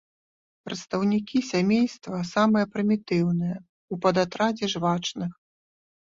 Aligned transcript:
Прадстаўнікі 0.67 1.37
сямейства 1.49 2.17
самыя 2.29 2.65
прымітыўныя 2.77 3.57
ў 3.57 4.05
падатрадзе 4.07 4.65
жвачных. 4.73 5.31